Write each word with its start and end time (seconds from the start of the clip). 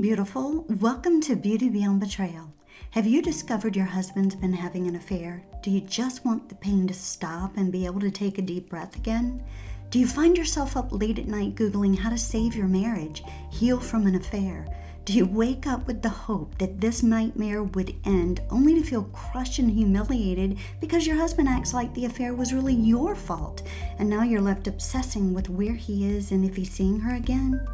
Beautiful. 0.00 0.66
Welcome 0.80 1.20
to 1.22 1.36
Beauty 1.36 1.68
Beyond 1.68 2.00
Betrayal. 2.00 2.52
Have 2.90 3.06
you 3.06 3.22
discovered 3.22 3.76
your 3.76 3.86
husband's 3.86 4.34
been 4.34 4.52
having 4.52 4.88
an 4.88 4.96
affair? 4.96 5.42
Do 5.62 5.70
you 5.70 5.80
just 5.80 6.24
want 6.24 6.48
the 6.48 6.56
pain 6.56 6.86
to 6.88 6.94
stop 6.94 7.56
and 7.56 7.70
be 7.70 7.86
able 7.86 8.00
to 8.00 8.10
take 8.10 8.36
a 8.36 8.42
deep 8.42 8.68
breath 8.68 8.96
again? 8.96 9.42
Do 9.90 10.00
you 10.00 10.06
find 10.06 10.36
yourself 10.36 10.76
up 10.76 10.88
late 10.90 11.18
at 11.18 11.28
night 11.28 11.54
Googling 11.54 11.96
how 11.96 12.10
to 12.10 12.18
save 12.18 12.56
your 12.56 12.66
marriage, 12.66 13.22
heal 13.50 13.78
from 13.78 14.06
an 14.06 14.16
affair? 14.16 14.66
Do 15.04 15.12
you 15.12 15.26
wake 15.26 15.66
up 15.66 15.86
with 15.86 16.02
the 16.02 16.08
hope 16.08 16.58
that 16.58 16.80
this 16.80 17.02
nightmare 17.02 17.62
would 17.62 17.94
end 18.04 18.42
only 18.50 18.74
to 18.74 18.82
feel 18.82 19.04
crushed 19.04 19.60
and 19.60 19.70
humiliated 19.70 20.58
because 20.80 21.06
your 21.06 21.16
husband 21.16 21.48
acts 21.48 21.72
like 21.72 21.94
the 21.94 22.06
affair 22.06 22.34
was 22.34 22.52
really 22.52 22.74
your 22.74 23.14
fault 23.14 23.62
and 23.98 24.10
now 24.10 24.22
you're 24.22 24.40
left 24.40 24.66
obsessing 24.66 25.32
with 25.32 25.48
where 25.48 25.74
he 25.74 26.10
is 26.10 26.32
and 26.32 26.44
if 26.44 26.56
he's 26.56 26.72
seeing 26.72 27.00
her 27.00 27.14
again? 27.14 27.64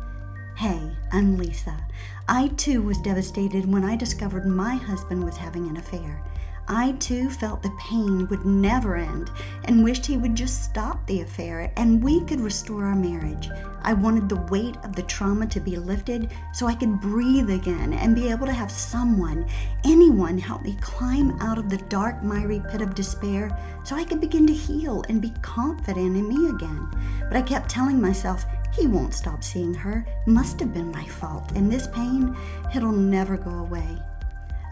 Hey, 0.61 0.95
I'm 1.11 1.39
Lisa. 1.39 1.75
I 2.29 2.49
too 2.49 2.83
was 2.83 2.99
devastated 2.99 3.65
when 3.65 3.83
I 3.83 3.97
discovered 3.97 4.45
my 4.45 4.75
husband 4.75 5.25
was 5.25 5.39
having 5.39 5.67
an 5.67 5.79
affair. 5.79 6.23
I 6.69 6.93
too 6.93 7.31
felt 7.31 7.63
the 7.63 7.77
pain 7.81 8.29
would 8.29 8.45
never 8.45 8.97
end 8.97 9.31
and 9.65 9.83
wished 9.83 10.07
he 10.07 10.17
would 10.17 10.35
just 10.35 10.63
stop 10.63 11.05
the 11.07 11.23
affair 11.23 11.73
and 11.77 12.03
we 12.03 12.25
could 12.25 12.41
restore 12.41 12.85
our 12.85 12.95
marriage. 12.95 13.49
I 13.83 13.95
wanted 13.95 14.29
the 14.29 14.41
weight 14.51 14.77
of 14.85 14.95
the 14.95 15.03
trauma 15.03 15.47
to 15.47 15.61
be 15.61 15.77
lifted 15.77 16.31
so 16.53 16.67
I 16.67 16.75
could 16.75 17.01
breathe 17.01 17.51
again 17.51 17.95
and 17.95 18.15
be 18.15 18.31
able 18.31 18.47
to 18.47 18.53
have 18.53 18.71
someone, 18.71 19.47
anyone, 19.85 20.39
help 20.39 20.63
me 20.63 20.77
climb 20.81 21.37
out 21.41 21.59
of 21.59 21.69
the 21.69 21.79
dark, 21.89 22.23
miry 22.23 22.63
pit 22.71 22.83
of 22.83 22.95
despair 22.95 23.51
so 23.83 23.97
I 23.97 24.05
could 24.05 24.21
begin 24.21 24.47
to 24.47 24.53
heal 24.53 25.05
and 25.09 25.23
be 25.23 25.33
confident 25.43 26.17
in 26.17 26.29
me 26.29 26.51
again. 26.51 26.89
But 27.29 27.37
I 27.37 27.43
kept 27.43 27.69
telling 27.69 28.01
myself, 28.01 28.45
he 28.73 28.87
won't 28.87 29.15
stop 29.15 29.43
seeing 29.43 29.75
her. 29.75 30.07
Must 30.27 30.61
have 30.61 30.73
been 30.73 30.93
my 30.93 31.05
fault. 31.07 31.51
And 31.57 31.71
this 31.71 31.89
pain, 31.89 32.37
it'll 32.75 32.93
never 32.93 33.37
go 33.37 33.51
away. 33.51 33.99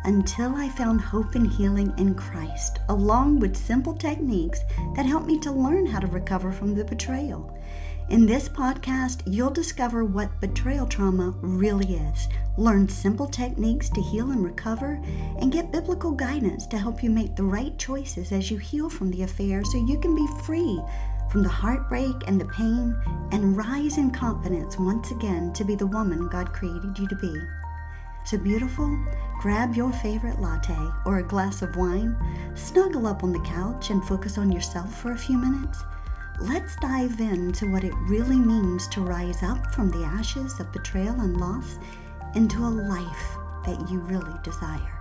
Until 0.05 0.55
I 0.55 0.69
found 0.69 1.01
hope 1.01 1.35
and 1.35 1.47
healing 1.47 1.93
in 1.99 2.15
Christ, 2.15 2.79
along 2.89 3.41
with 3.41 3.57
simple 3.57 3.95
techniques 3.95 4.61
that 4.95 5.07
helped 5.07 5.27
me 5.27 5.39
to 5.41 5.53
learn 5.53 5.87
how 5.87 5.99
to 5.99 6.07
recover 6.07 6.53
from 6.53 6.75
the 6.75 6.85
betrayal. 6.85 7.55
In 8.09 8.25
this 8.25 8.49
podcast, 8.49 9.21
you'll 9.27 9.51
discover 9.51 10.03
what 10.03 10.41
betrayal 10.41 10.87
trauma 10.87 11.35
really 11.43 11.97
is, 11.97 12.29
learn 12.57 12.89
simple 12.89 13.27
techniques 13.27 13.91
to 13.91 14.01
heal 14.01 14.31
and 14.31 14.43
recover, 14.43 14.99
and 15.41 15.53
get 15.53 15.71
biblical 15.71 16.13
guidance 16.13 16.67
to 16.69 16.79
help 16.79 17.03
you 17.03 17.11
make 17.11 17.37
the 17.37 17.45
right 17.45 17.77
choices 17.79 18.33
as 18.33 18.51
you 18.51 18.57
heal 18.57 18.89
from 18.89 19.11
the 19.11 19.25
affair 19.25 19.63
so 19.63 19.85
you 19.87 20.01
can 20.01 20.15
be 20.15 20.27
free 20.45 20.81
from 21.31 21.43
the 21.43 21.49
heartbreak 21.51 22.17
and 22.27 22.41
the 22.41 22.47
pain 22.47 22.99
and 23.33 23.57
rise 23.57 23.99
in 23.99 24.11
confidence 24.11 24.79
once 24.79 25.11
again 25.11 25.53
to 25.53 25.63
be 25.63 25.75
the 25.75 25.87
woman 25.87 26.29
God 26.29 26.55
created 26.55 26.99
you 26.99 27.07
to 27.09 27.17
be. 27.17 27.35
So, 28.25 28.39
beautiful, 28.39 28.99
grab 29.39 29.77
your 29.77 29.93
favorite 29.93 30.41
latte 30.41 30.77
or 31.07 31.19
a 31.19 31.23
glass 31.23 31.63
of 31.63 31.77
wine, 31.77 32.17
snuggle 32.57 33.07
up 33.07 33.23
on 33.23 33.33
the 33.33 33.41
couch, 33.41 33.91
and 33.91 34.05
focus 34.05 34.37
on 34.37 34.51
yourself 34.51 34.93
for 35.01 35.13
a 35.13 35.19
few 35.19 35.39
minutes. 35.39 35.85
Let's 36.41 36.75
dive 36.77 37.21
into 37.21 37.71
what 37.71 37.85
it 37.85 37.95
really 38.09 38.39
means 38.39 38.89
to 38.89 39.01
rise 39.01 39.45
up 39.45 39.73
from 39.73 39.91
the 39.91 40.05
ashes 40.05 40.59
of 40.59 40.73
betrayal 40.73 41.21
and 41.21 41.37
loss 41.37 41.79
into 42.35 42.59
a 42.59 42.69
life 42.69 43.37
that 43.65 43.89
you 43.89 44.01
really 44.01 44.35
desire. 44.43 44.95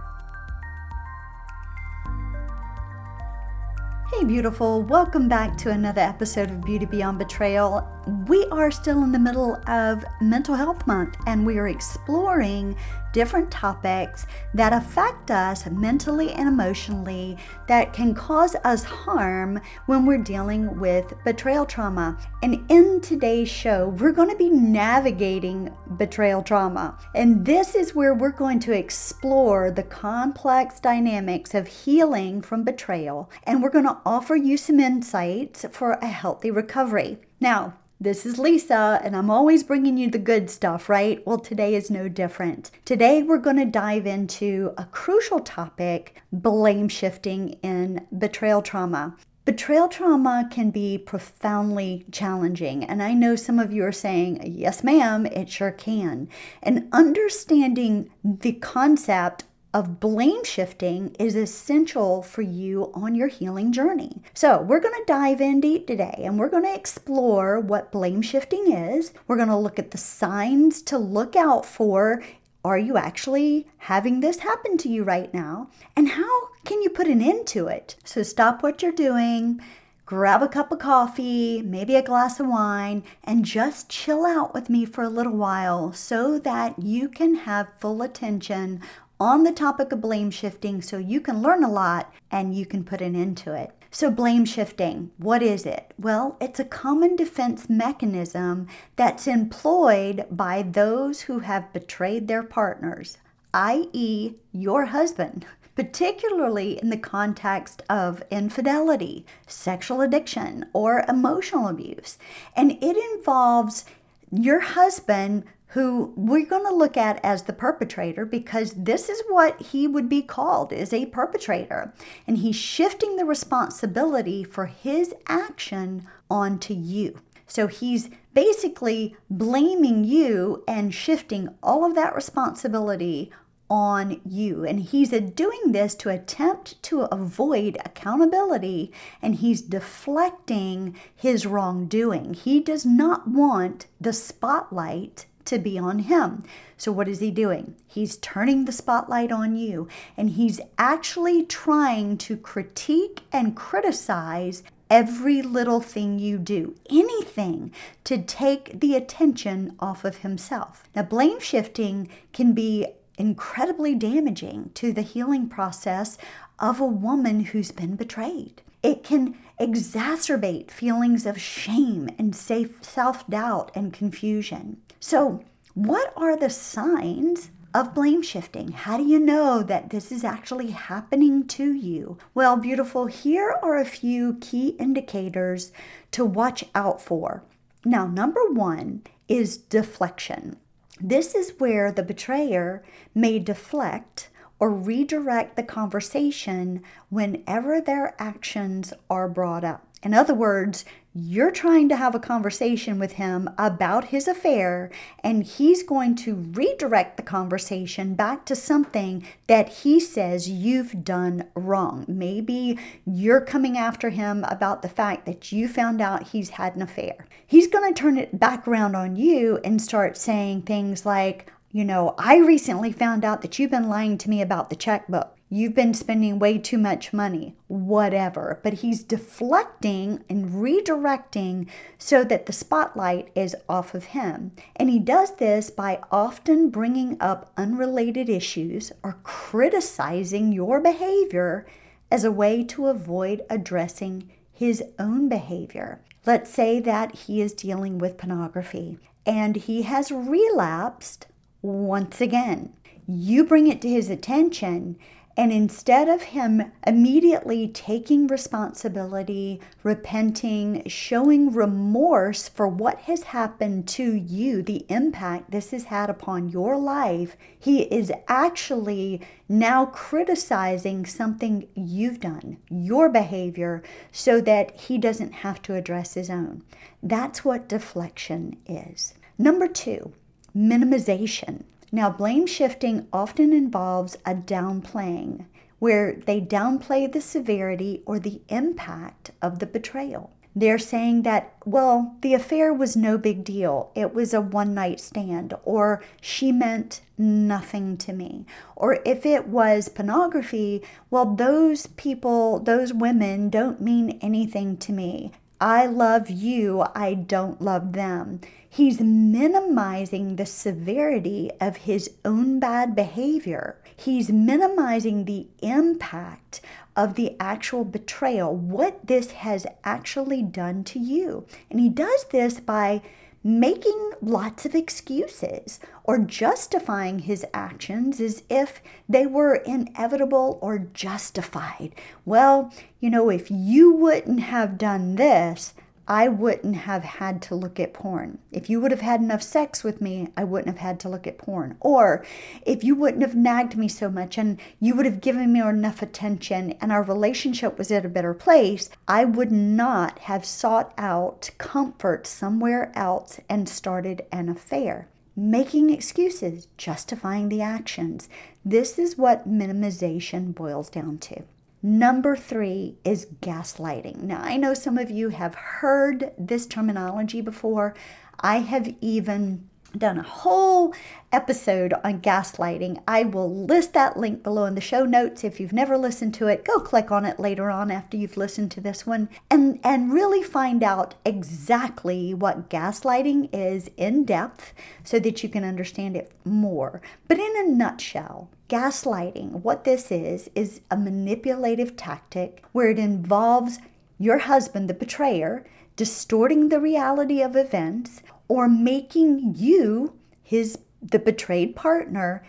Hey, 4.12 4.24
beautiful. 4.24 4.84
Welcome 4.84 5.28
back 5.28 5.58
to 5.60 5.72
another 5.72 6.02
episode 6.02 6.52
of 6.52 6.62
Beauty 6.62 6.86
Beyond 6.86 7.20
Betrayal. 7.20 7.97
We 8.08 8.46
are 8.52 8.72
still 8.72 9.04
in 9.04 9.12
the 9.12 9.20
middle 9.20 9.62
of 9.68 10.06
Mental 10.22 10.56
Health 10.56 10.88
Month 10.88 11.18
and 11.28 11.45
we 11.45 11.58
are 11.58 11.68
exploring 11.68 12.78
different 13.12 13.52
topics 13.52 14.26
that 14.54 14.72
affect 14.72 15.30
us 15.30 15.66
mentally 15.66 16.32
and 16.32 16.48
emotionally 16.48 17.36
that 17.67 17.92
can 17.92 18.16
cause 18.16 18.56
us 18.64 18.86
harm 18.86 19.60
when 19.88 20.06
we're 20.06 20.20
dealing 20.20 20.80
with 20.80 21.14
betrayal 21.26 21.66
trauma. 21.66 22.17
And 22.42 22.64
in 22.72 23.02
today's 23.02 23.50
show, 23.50 23.90
we're 24.00 24.14
going 24.14 24.30
to 24.30 24.38
be 24.38 24.50
navigating 24.50 25.76
betrayal 25.98 26.44
trauma. 26.44 26.98
And 27.14 27.46
this 27.46 27.76
is 27.76 27.94
where 27.94 28.14
we're 28.14 28.30
going 28.30 28.60
to 28.62 28.72
explore 28.72 29.70
the 29.70 29.84
complex 29.84 30.80
dynamics 30.80 31.54
of 31.54 31.67
healing 31.67 32.42
from 32.42 32.64
betrayal. 32.64 33.30
And 33.44 33.62
we're 33.62 33.70
going 33.70 33.84
to 33.84 33.98
offer 34.06 34.38
you 34.38 34.56
some 34.56 34.80
insights 34.80 35.66
for 35.72 35.92
a 35.92 36.08
healthy 36.08 36.52
recovery. 36.52 37.17
Now, 37.39 37.75
this 37.99 38.25
is 38.25 38.39
Lisa, 38.39 38.99
and 39.03 39.15
I'm 39.15 39.30
always 39.30 39.64
bringing 39.64 39.98
you 39.98 40.09
the 40.09 40.20
good 40.20 40.49
stuff, 40.49 40.89
right? 40.89 41.25
Well, 41.25 41.39
today 41.39 41.75
is 41.75 41.92
no 41.92 42.08
different. 42.08 42.71
Today, 42.86 43.23
we're 43.23 43.37
going 43.37 43.58
to 43.58 43.65
dive 43.65 44.05
into 44.05 44.73
a 44.77 44.86
crucial 44.86 45.39
topic 45.39 46.21
blame 46.31 46.89
shifting 46.89 47.49
in 47.64 48.05
betrayal 48.15 48.61
trauma. 48.61 49.15
Betrayal 49.45 49.87
trauma 49.87 50.48
can 50.52 50.71
be 50.71 50.98
profoundly 50.98 52.05
challenging, 52.11 52.83
and 52.83 53.02
I 53.02 53.14
know 53.14 53.36
some 53.36 53.59
of 53.59 53.71
you 53.71 53.83
are 53.86 53.92
saying, 53.92 54.42
Yes, 54.43 54.83
ma'am, 54.83 55.25
it 55.25 55.49
sure 55.49 55.71
can. 55.71 56.27
And 56.61 56.89
understanding 56.92 58.09
the 58.23 58.54
concept 58.54 59.45
of 59.73 60.00
blame 60.00 60.44
shifting 60.44 61.16
is 61.20 61.36
essential 61.36 62.22
for 62.22 62.42
you 62.42 62.92
on 62.94 63.16
your 63.16 63.28
healing 63.28 63.72
journey. 63.72 64.22
So, 64.33 64.61
we're 64.61 64.80
going 64.80 64.95
to 64.95 65.04
dive 65.05 65.42
in 65.42 65.60
deep 65.60 65.88
today 65.88 66.22
and 66.23 66.39
we're 66.39 66.50
going 66.50 66.64
to 66.64 66.73
explore 66.73 67.60
what 67.60 67.92
blame 67.92 68.22
shifting 68.22 68.72
is. 68.72 69.14
We're 69.28 69.36
going 69.36 69.50
to 69.50 69.58
look 69.58 69.78
at 69.78 69.92
the 69.92 69.98
signs 69.98 70.82
to 70.83 70.98
look 70.98 71.36
out 71.36 71.66
for. 71.66 72.23
Are 72.64 72.80
you 72.80 72.98
actually 72.98 73.67
having 73.78 74.20
this 74.20 74.39
happen 74.39 74.78
to 74.80 74.89
you 74.89 75.04
right 75.04 75.33
now? 75.33 75.70
And 75.95 76.10
how 76.10 76.49
can 76.66 76.82
you 76.82 76.89
put 76.89 77.08
an 77.08 77.22
end 77.22 77.48
to 77.48 77.67
it? 77.67 77.95
So, 78.04 78.23
stop 78.23 78.64
what 78.64 78.82
you're 78.82 78.92
doing 78.92 79.61
grab 80.08 80.42
a 80.42 80.48
cup 80.48 80.72
of 80.72 80.80
coffee, 80.80 81.61
maybe 81.61 81.94
a 81.94 82.02
glass 82.02 82.39
of 82.39 82.48
wine, 82.48 83.04
and 83.26 83.44
just 83.44 83.89
chill 83.89 84.26
out 84.26 84.54
with 84.54 84.70
me 84.70 84.86
for 84.86 85.04
a 85.04 85.10
little 85.10 85.36
while 85.36 85.92
so 85.92 86.39
that 86.39 86.80
you 86.80 87.10
can 87.10 87.36
have 87.36 87.67
full 87.78 88.02
attention 88.02 88.82
on 89.20 89.44
the 89.44 89.52
topic 89.52 89.92
of 89.92 90.02
blame 90.02 90.30
shifting 90.30 90.82
so 90.82 90.98
you 90.98 91.20
can 91.20 91.42
learn 91.42 91.64
a 91.64 91.72
lot 91.72 92.14
and 92.32 92.55
you 92.55 92.66
can 92.66 92.83
put 92.83 93.02
an 93.02 93.16
end 93.16 93.38
to 93.38 93.54
it. 93.54 93.72
So, 93.89 94.11
blame 94.11 94.45
shifting, 94.45 95.11
what 95.17 95.42
is 95.42 95.66
it? 95.66 95.94
Well, 95.98 96.38
it's 96.42 96.60
a 96.60 96.66
common 96.66 97.16
defense 97.16 97.70
mechanism 97.70 98.67
that's 98.95 99.28
employed 99.28 100.26
by 100.30 100.61
those 100.61 101.22
who 101.22 101.39
have 101.39 101.73
betrayed 101.73 102.28
their 102.28 102.44
partners, 102.44 103.17
i.e., 103.54 104.33
your 104.52 104.86
husband, 104.86 105.45
particularly 105.76 106.78
in 106.80 106.89
the 106.89 106.98
context 106.98 107.82
of 107.89 108.22
infidelity, 108.30 109.26
sexual 109.48 110.02
addiction, 110.02 110.66
or 110.73 111.05
emotional 111.08 111.67
abuse. 111.67 112.17
And 112.55 112.72
it 112.84 112.98
involves 113.16 113.86
your 114.32 114.60
husband 114.60 115.45
who 115.70 116.14
we're 116.16 116.45
going 116.45 116.66
to 116.66 116.73
look 116.73 116.95
at 116.98 117.20
as 117.23 117.44
the 117.44 117.54
perpetrator 117.54 118.26
because 118.26 118.73
this 118.73 119.10
is 119.10 119.22
what 119.28 119.61
he 119.61 119.88
would 119.88 120.08
be 120.08 120.22
called 120.22 120.72
is 120.72 120.94
a 120.94 121.05
perpetrator 121.08 121.94
and 122.26 122.38
he's 122.38 122.55
shifting 122.55 123.16
the 123.16 123.26
responsibility 123.26 124.44
for 124.44 124.67
his 124.67 125.14
action 125.28 126.08
onto 126.30 126.73
you 126.73 127.20
so 127.48 127.67
he's 127.67 128.10
basically 128.33 129.16
blaming 129.30 130.04
you 130.04 130.63
and 130.68 130.94
shifting 130.94 131.56
all 131.63 131.86
of 131.86 131.95
that 131.95 132.13
responsibility 132.13 133.31
on 133.69 134.22
you. 134.25 134.66
And 134.66 134.80
he's 134.80 135.10
doing 135.10 135.72
this 135.72 135.95
to 135.95 136.10
attempt 136.10 136.81
to 136.84 137.01
avoid 137.01 137.78
accountability 137.84 138.92
and 139.22 139.36
he's 139.36 139.62
deflecting 139.62 140.96
his 141.16 141.46
wrongdoing. 141.46 142.34
He 142.34 142.60
does 142.60 142.86
not 142.86 143.28
want 143.28 143.88
the 144.00 144.14
spotlight 144.14 145.25
to 145.48 145.60
be 145.60 145.78
on 145.78 146.00
him. 146.00 146.44
So, 146.78 146.92
what 146.92 147.08
is 147.08 147.20
he 147.20 147.32
doing? 147.32 147.76
He's 147.88 148.18
turning 148.18 148.66
the 148.66 148.72
spotlight 148.72 149.32
on 149.32 149.58
you 149.58 149.88
and 150.16 150.32
he's 150.32 150.62
actually 150.78 151.44
trying 151.44 152.18
to 152.20 152.38
critique 152.38 153.22
and 153.32 153.56
criticize 153.56 154.64
every 154.90 155.42
little 155.42 155.82
thing 155.82 156.20
you 156.20 156.38
do, 156.38 156.76
anything 156.90 157.72
to 158.04 158.22
take 158.22 158.80
the 158.80 158.96
attention 158.96 159.76
off 159.80 160.06
of 160.06 160.18
himself. 160.18 160.84
Now, 160.96 161.04
blame 161.04 161.40
shifting 161.40 162.10
can 162.32 162.54
be 162.54 162.88
incredibly 163.18 163.96
damaging 163.96 164.72
to 164.76 164.94
the 164.94 165.02
healing 165.02 165.50
process 165.50 166.18
of 166.60 166.80
a 166.80 166.86
woman 166.86 167.42
who's 167.42 167.72
been 167.72 167.96
betrayed. 167.96 168.62
It 168.84 169.04
can 169.04 169.36
exacerbate 169.60 170.70
feelings 170.70 171.26
of 171.26 171.42
shame 171.42 172.10
and 172.18 172.36
self 172.36 173.28
doubt 173.28 173.72
and 173.76 173.92
confusion. 173.92 174.78
So, 175.00 175.44
what 175.74 176.12
are 176.18 176.36
the 176.36 176.50
signs 176.50 177.52
of 177.74 177.94
blame 177.94 178.24
shifting? 178.24 178.72
How 178.72 178.98
do 178.98 179.04
you 179.04 179.20
know 179.20 179.62
that 179.62 179.92
this 179.92 180.12
is 180.12 180.24
actually 180.24 180.72
happening 180.72 181.46
to 181.48 181.72
you? 181.72 182.18
Well, 182.34 182.58
beautiful, 182.58 183.06
here 183.06 183.56
are 183.62 183.78
a 183.78 183.86
few 183.86 184.38
key 184.42 184.70
indicators 184.80 185.72
to 186.12 186.26
watch 186.26 186.64
out 186.74 187.00
for. 187.02 187.44
Now, 187.86 188.08
number 188.08 188.42
one 188.52 189.04
is 189.28 189.58
deflection. 189.58 190.58
This 191.00 191.36
is 191.36 191.54
where 191.60 191.92
the 191.92 192.02
betrayer 192.02 192.84
may 193.14 193.38
deflect 193.38 194.30
or 194.60 194.72
redirect 194.72 195.56
the 195.56 195.64
conversation 195.64 196.82
whenever 197.10 197.80
their 197.80 198.16
actions 198.18 198.94
are 199.10 199.30
brought 199.30 199.64
up. 199.64 199.87
In 200.04 200.14
other 200.14 200.34
words, 200.34 200.86
you're 201.20 201.50
trying 201.50 201.90
to 201.90 201.96
have 201.96 202.14
a 202.14 202.20
conversation 202.20 203.00
with 203.00 203.14
him 203.14 203.50
about 203.58 204.06
his 204.06 204.28
affair, 204.28 204.92
and 205.24 205.44
he's 205.44 205.82
going 205.82 206.16
to 206.18 206.36
redirect 206.36 207.18
the 207.18 207.24
conversation 207.24 208.14
back 208.14 208.46
to 208.46 208.56
something 208.56 209.26
that 209.48 209.70
he 209.70 210.00
says 210.00 210.48
you've 210.48 211.04
done 211.04 211.48
wrong. 211.56 212.06
Maybe 212.08 212.78
you're 213.04 213.42
coming 213.42 213.78
after 213.78 214.12
him 214.12 214.46
about 214.48 214.84
the 214.84 214.90
fact 214.90 215.26
that 215.26 215.52
you 215.52 215.68
found 215.68 216.02
out 216.02 216.28
he's 216.28 216.52
had 216.52 216.76
an 216.76 216.84
affair. 216.84 217.26
He's 217.48 217.68
going 217.68 217.92
to 217.92 218.00
turn 218.00 218.18
it 218.18 218.40
back 218.40 218.68
around 218.68 218.96
on 218.96 219.16
you 219.16 219.60
and 219.64 219.82
start 219.82 220.18
saying 220.18 220.62
things 220.62 221.04
like, 221.04 221.52
you 221.72 221.84
know, 221.84 222.14
I 222.20 222.38
recently 222.38 222.92
found 222.92 223.26
out 223.26 223.42
that 223.42 223.58
you've 223.58 223.72
been 223.72 223.90
lying 223.90 224.20
to 224.20 224.30
me 224.30 224.44
about 224.44 224.70
the 224.70 224.76
checkbook. 224.76 225.37
You've 225.50 225.76
been 225.76 225.94
spending 225.94 226.40
way 226.40 226.58
too 226.58 226.78
much 226.78 227.14
money, 227.14 227.56
whatever. 227.68 228.60
But 228.64 228.74
he's 228.74 229.04
deflecting 229.04 230.24
and 230.30 230.50
redirecting 230.50 231.68
so 231.98 232.26
that 232.26 232.46
the 232.46 232.54
spotlight 232.54 233.30
is 233.34 233.56
off 233.70 233.94
of 233.94 234.06
him. 234.06 234.52
And 234.76 234.90
he 234.90 235.00
does 235.00 235.36
this 235.36 235.70
by 235.70 236.02
often 236.12 236.70
bringing 236.70 237.16
up 237.22 237.52
unrelated 237.56 238.30
issues 238.30 238.92
or 239.04 239.20
criticizing 239.24 240.52
your 240.52 240.82
behavior 240.82 241.66
as 242.12 242.26
a 242.26 242.32
way 242.32 242.64
to 242.66 242.88
avoid 242.88 243.44
addressing 243.50 244.30
his 244.52 244.84
own 245.00 245.30
behavior. 245.30 246.02
Let's 246.26 246.50
say 246.50 246.82
that 246.82 247.16
he 247.16 247.42
is 247.42 247.54
dealing 247.54 248.00
with 248.00 248.18
pornography 248.18 249.00
and 249.26 249.56
he 249.56 249.84
has 249.84 250.12
relapsed 250.12 251.28
once 251.62 252.20
again. 252.20 252.74
You 253.08 253.46
bring 253.46 253.68
it 253.68 253.82
to 253.82 253.90
his 253.90 254.10
attention, 254.10 254.98
and 255.39 255.54
instead 255.54 256.10
of 256.10 256.24
him 256.24 256.72
immediately 256.86 257.68
taking 257.68 258.25
responsibility, 258.25 259.62
repenting, 259.84 260.81
showing 260.88 261.54
remorse 261.54 262.50
for 262.50 262.68
what 262.68 263.01
has 263.01 263.22
happened 263.22 263.88
to 263.89 264.13
you, 264.16 264.63
the 264.63 264.84
impact 264.89 265.51
this 265.51 265.69
has 265.69 265.86
had 265.86 266.10
upon 266.10 266.50
your 266.50 266.75
life, 266.75 267.38
he 267.60 267.84
is 267.84 268.12
actually 268.28 269.22
now 269.48 269.86
criticizing 269.86 271.06
something 271.06 271.68
you've 271.75 272.19
done, 272.19 272.57
your 272.72 273.07
behavior, 273.07 273.83
so 274.12 274.42
that 274.42 274.72
he 274.80 274.98
doesn't 274.98 275.33
have 275.33 275.62
to 275.62 275.75
address 275.75 276.16
his 276.16 276.31
own. 276.31 276.63
That's 277.04 277.45
what 277.45 277.69
deflection 277.69 278.57
is. 278.66 279.13
Number 279.38 279.68
two, 279.68 280.13
minimization. 280.56 281.63
Now, 281.92 282.10
blame 282.10 282.45
shifting 282.45 283.07
often 283.13 283.54
involves 283.54 284.18
a 284.25 284.36
downplaying, 284.36 285.45
where 285.80 286.13
they 286.25 286.42
downplay 286.42 287.12
the 287.12 287.22
severity 287.22 288.04
or 288.06 288.19
the 288.19 288.42
impact 288.50 289.31
of 289.42 289.60
the 289.60 289.66
betrayal. 289.68 290.31
They're 290.54 290.80
saying 290.80 291.22
that, 291.22 291.54
well, 291.66 292.16
the 292.22 292.34
affair 292.34 292.74
was 292.74 292.98
no 292.98 293.19
big 293.19 293.44
deal. 293.44 293.92
It 293.94 294.16
was 294.16 294.34
a 294.34 294.42
one 294.42 294.74
night 294.74 295.00
stand, 295.00 295.54
or 295.63 296.01
she 296.19 296.51
meant 296.51 297.01
nothing 297.16 297.95
to 297.98 298.12
me. 298.12 298.48
Or 298.75 298.98
if 299.06 299.24
it 299.24 299.48
was 299.48 299.88
pornography, 299.88 300.81
well, 301.12 301.36
those 301.36 301.86
people, 301.86 302.60
those 302.60 302.92
women 302.92 303.51
don't 303.51 303.80
mean 303.80 304.18
anything 304.19 304.78
to 304.78 304.92
me. 304.92 305.31
I 305.59 305.88
love 305.88 306.30
you, 306.30 306.86
I 306.94 307.15
don't 307.15 307.62
love 307.62 307.94
them. 307.94 308.42
He's 308.69 309.00
minimizing 309.01 310.36
the 310.36 310.45
severity 310.45 311.50
of 311.59 311.77
his 311.77 312.12
own 312.24 312.59
bad 312.59 312.95
behavior. 312.95 313.77
He's 313.95 314.30
minimizing 314.30 315.25
the 315.25 315.48
impact 315.63 316.62
of 316.95 317.15
the 317.15 317.36
actual 317.39 317.83
betrayal, 317.86 318.56
what 318.56 319.07
this 319.07 319.31
has 319.31 319.65
actually 319.83 320.44
done 320.44 320.83
to 320.86 321.00
you. 321.00 321.48
And 321.71 321.80
he 321.80 321.89
does 321.89 322.25
this 322.25 322.59
by 322.59 323.01
making 323.48 324.12
lots 324.22 324.66
of 324.66 324.76
excuses 324.76 325.80
or 326.04 326.18
justifying 326.18 327.20
his 327.20 327.46
actions 327.54 328.20
as 328.20 328.44
if 328.50 328.82
they 329.08 329.26
were 329.26 329.56
inevitable 329.56 330.60
or 330.62 330.80
justified. 330.80 331.96
Well, 332.26 332.74
you 333.00 333.10
know, 333.10 333.30
if 333.30 333.50
you 333.50 333.94
wouldn't 333.94 334.42
have 334.42 334.78
done 334.78 335.16
this, 335.16 335.74
I 336.09 336.30
wouldn't 336.30 336.75
have 336.77 337.04
had 337.04 337.42
to 337.44 337.56
look 337.56 337.81
at 337.81 337.94
porn. 337.94 338.38
If 338.51 338.69
you 338.69 338.80
would 338.80 338.92
have 338.92 339.01
had 339.01 339.19
enough 339.19 339.44
sex 339.44 339.83
with 339.83 340.00
me, 340.00 340.30
I 340.38 340.45
wouldn't 340.45 340.69
have 340.69 340.81
had 340.81 341.01
to 341.01 341.09
look 341.09 341.27
at 341.27 341.38
porn. 341.38 341.75
Or 341.81 342.25
if 342.65 342.81
you 342.81 342.95
wouldn't 342.95 343.24
have 343.24 343.36
nagged 343.36 343.75
me 343.75 343.89
so 343.89 344.09
much 344.09 344.38
and 344.38 344.57
you 344.80 344.95
would 344.95 345.06
have 345.06 345.19
given 345.19 345.51
me 345.51 345.59
enough 345.59 346.01
attention 346.01 346.71
and 346.80 346.94
our 346.94 347.04
relationship 347.04 347.77
was 347.77 347.92
at 347.92 348.06
a 348.06 348.09
better 348.09 348.33
place, 348.33 348.89
I 349.07 349.25
would 349.25 349.51
not 349.51 350.19
have 350.19 350.45
sought 350.45 350.94
out 350.98 351.50
comfort 351.57 352.25
somewhere 352.25 352.92
else 352.95 353.42
and 353.50 353.68
started 353.68 354.25
an 354.31 354.48
affair. 354.48 355.09
Making 355.36 355.89
excuses, 355.89 356.68
justifying 356.77 357.50
the 357.50 357.62
actions. 357.62 358.30
This 358.63 358.98
is 358.98 359.18
what 359.18 359.48
minimization 359.48 360.56
boils 360.56 360.89
down 360.89 361.18
to. 361.19 361.44
Number 361.89 362.36
three 362.36 362.98
is 363.06 363.28
gaslighting. 363.39 364.18
Now, 364.24 364.42
I 364.44 364.57
know 364.57 364.74
some 364.74 364.98
of 364.98 365.10
you 365.10 365.30
have 365.30 365.56
heard 365.56 366.34
this 366.38 366.68
terminology 366.68 367.39
before. 367.39 367.95
I 368.42 368.57
have 368.57 368.94
even 369.00 369.69
done 369.98 370.18
a 370.18 370.24
whole 370.24 370.94
episode 371.32 371.94
on 372.04 372.22
gaslighting. 372.22 373.02
I 373.08 373.24
will 373.24 373.66
list 373.66 373.94
that 373.94 374.18
link 374.18 374.44
below 374.44 374.66
in 374.66 374.76
the 374.76 374.82
show 374.82 375.06
notes. 375.06 375.44
If 375.44 375.60
you've 375.60 375.74
never 375.74 375.98
listened 375.98 376.34
to 376.36 376.48
it, 376.48 376.66
go 376.66 376.80
click 376.80 377.12
on 377.12 377.26
it 377.26 377.40
later 377.40 377.70
on 377.70 377.92
after 377.92 378.18
you've 378.18 378.38
listened 378.38 378.72
to 378.72 378.82
this 378.82 379.06
one 379.06 379.30
and, 379.50 379.80
and 379.84 380.14
really 380.14 380.44
find 380.44 380.84
out 380.84 381.16
exactly 381.26 382.34
what 382.34 382.70
gaslighting 382.70 383.50
is 383.52 383.90
in 383.98 384.24
depth 384.24 384.74
so 385.04 385.20
that 385.20 385.44
you 385.44 385.50
can 385.50 385.64
understand 385.64 386.16
it 386.16 386.32
more. 386.46 387.02
But 387.28 387.40
in 387.40 387.54
a 387.58 387.70
nutshell, 387.70 388.50
gaslighting, 388.70 389.62
what 389.64 389.84
this 389.84 390.12
is, 390.12 390.50
is 390.56 390.82
a 390.90 390.98
manipulative 390.98 391.96
tactic 391.96 392.64
where 392.72 392.90
it 392.90 393.00
involves 393.00 393.80
your 394.20 394.40
husband, 394.40 394.90
the 394.90 394.94
betrayer, 394.94 395.66
distorting 395.95 396.69
the 396.69 396.80
reality 396.80 397.42
of 397.42 397.56
events 397.56 398.21
or 398.47 398.68
making 398.68 399.54
you, 399.56 400.13
his 400.44 400.80
the 401.01 401.19
betrayed 401.19 401.75
partner, 401.75 402.44